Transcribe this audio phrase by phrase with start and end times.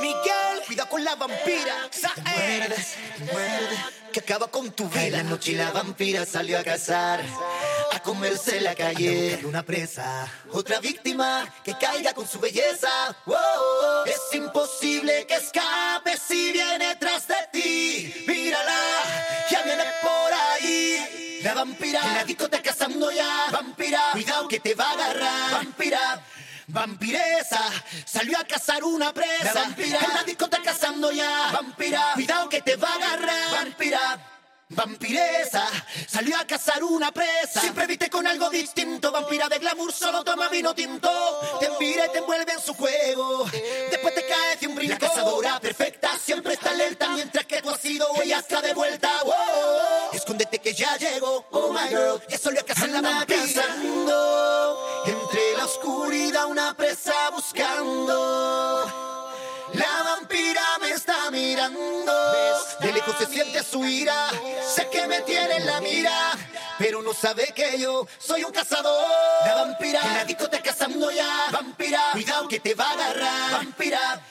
[0.00, 1.88] Miguel, cuida con la vampira.
[2.24, 2.76] Muerde,
[3.32, 3.76] muerde,
[4.12, 5.16] que acaba con tu En vida.
[5.18, 7.20] la noche la vampira salió a cazar,
[7.92, 9.40] a comerse la calle.
[9.44, 10.28] Una presa.
[10.52, 12.88] Otra víctima que caiga con su belleza.
[13.26, 18.24] Wow, es imposible que escape si viene tras de ti.
[18.26, 18.78] Mírala,
[19.50, 21.40] ya viene por ahí.
[21.42, 23.46] La vampira, en la discoteca cazando ya.
[23.50, 25.50] Vampira, cuidado que te va a agarrar.
[25.52, 25.99] Vampira.
[26.72, 27.60] Vampiresa,
[28.04, 29.52] salió a cazar una presa.
[29.54, 29.98] La vampira.
[29.98, 31.50] en la discoteca cazando ya.
[31.52, 33.50] Vampira, cuidado que te va a agarrar.
[33.64, 34.26] Vampira.
[34.72, 35.66] Vampiresa,
[36.06, 37.60] salió a cazar una presa.
[37.60, 39.10] Siempre viste con algo distinto.
[39.10, 41.10] Vampira de glamour, solo toma vino tinto.
[41.58, 43.50] Te mira y te envuelve en su juego.
[43.90, 44.92] Después te caes de un brinco.
[44.92, 47.08] La cazadora perfecta siempre está alerta.
[47.08, 49.10] Mientras que tú has sido, ella está de vuelta.
[49.24, 49.34] Wow.
[50.12, 51.44] Escóndete que ya llegó.
[51.50, 53.40] Oh my girl, que salió a cazar la vampira.
[53.40, 54.49] Cazando
[55.70, 58.86] oscuridad una presa buscando.
[59.72, 62.12] La vampira me está mirando.
[62.80, 64.30] De lejos se siente su ira.
[64.74, 66.32] Sé que me tiene en la mira.
[66.78, 69.06] Pero no sabe que yo soy un cazador.
[69.44, 71.46] La vampira en la discoteca cazando ya.
[71.52, 73.52] Vampira, cuidado que te va a agarrar.
[73.52, 74.22] Vampira.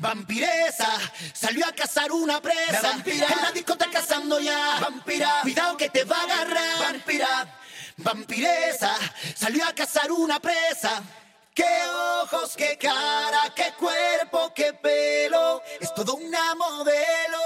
[0.00, 0.88] Vampiresa,
[1.32, 2.82] salió a cazar una presa.
[2.82, 3.26] La vampira.
[3.26, 4.78] en la discoteca cazando ya.
[4.80, 6.78] Vampira, cuidado que te va a agarrar.
[7.98, 8.96] Vampiresa,
[9.34, 11.02] salió a cazar una presa.
[11.52, 11.64] Qué
[12.22, 15.60] ojos, qué cara, qué cuerpo, qué pelo.
[15.80, 17.40] Es todo una modelo,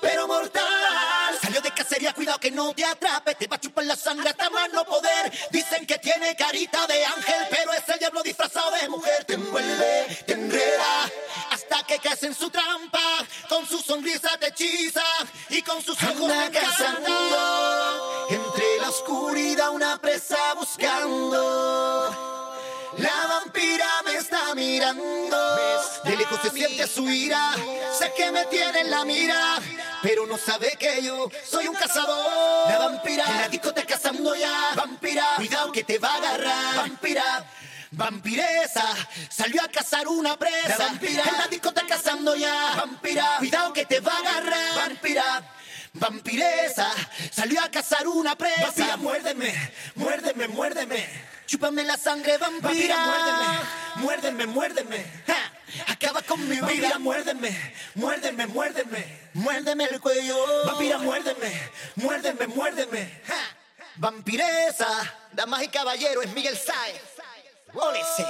[0.00, 1.38] pero mortal.
[1.40, 3.36] Salió de cacería, cuidado que no te atrape.
[3.36, 5.32] Te va a chupar la sangre hasta más no poder.
[5.52, 9.24] Dicen que tiene carita de ángel, pero es el diablo disfrazado de mujer.
[9.24, 11.08] Te envuelve, te enreda,
[11.52, 13.24] hasta que caes en su trampa.
[13.48, 15.04] Con su sonrisa te hechiza
[15.50, 17.33] y con sus ojos te cazando.
[18.96, 22.14] Oscuridad una presa buscando.
[22.96, 25.56] La vampira me está mirando.
[26.04, 27.56] De lejos se siente su ira.
[27.98, 29.56] Sé que me tiene en la mira.
[30.00, 32.70] Pero no sabe que yo soy un cazador.
[32.70, 34.74] La vampira en la discoteca cazando ya.
[34.76, 36.76] Vampira, cuidado que te va a agarrar.
[36.76, 37.50] Vampira.
[37.90, 38.84] Vampiresa,
[39.28, 40.68] salió a cazar una presa.
[40.68, 41.24] La vampira.
[41.24, 42.74] en la discoteca cazando ya.
[42.76, 44.88] Vampira, cuidado que te va a agarrar.
[44.88, 45.50] Vampira.
[45.94, 46.90] Vampiresa,
[47.30, 48.62] salió a cazar una presa.
[48.66, 51.08] Vampira, muérdeme, muérdeme, muérdeme.
[51.46, 52.96] Chúpame la sangre, vampira.
[52.96, 53.62] Vampira,
[53.96, 55.06] muérdeme, muérdeme, muérdeme.
[55.26, 55.52] Ja,
[55.88, 56.98] Acaba con mi Vampira, vida.
[56.98, 59.28] muérdeme, muérdeme, muérdeme.
[59.34, 60.36] Muérdeme el cuello.
[60.66, 63.20] Vampira, muérdeme, muérdeme, muérdeme.
[63.26, 63.56] Ja,
[63.96, 67.00] Vampiresa, damas y caballeros, es Miguel Saez.
[67.72, 68.26] Olesis.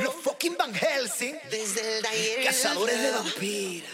[0.00, 1.36] Los fucking Van Helsing.
[1.50, 3.90] Desde el Cazadores de vampiras.